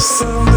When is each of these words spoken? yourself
yourself 0.00 0.49